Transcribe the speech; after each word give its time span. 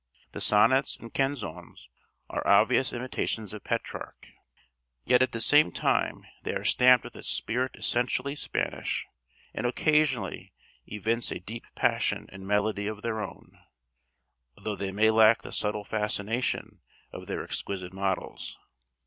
The 0.31 0.41
sonnets 0.41 0.97
and 0.97 1.13
canzones 1.13 1.87
are 2.27 2.47
obvious 2.47 2.91
imitations 2.91 3.53
of 3.53 3.63
Petrarch; 3.63 4.29
yet 5.05 5.21
at 5.21 5.31
the 5.31 5.39
same 5.39 5.71
time 5.71 6.25
they 6.41 6.55
are 6.55 6.63
stamped 6.63 7.03
with 7.05 7.15
a 7.15 7.21
spirit 7.21 7.75
essentially 7.75 8.33
Spanish, 8.33 9.05
and 9.53 9.67
occasionally 9.67 10.53
evince 10.87 11.29
a 11.31 11.37
deep 11.39 11.67
passion 11.75 12.25
and 12.31 12.47
melody 12.47 12.87
of 12.87 13.03
their 13.03 13.19
own, 13.21 13.59
although 14.57 14.75
they 14.75 14.91
may 14.91 15.11
lack 15.11 15.43
the 15.43 15.51
subtle 15.51 15.83
fascination 15.83 16.79
of 17.11 17.27
their 17.27 17.43
exquisite 17.43 17.93
models. 17.93 18.57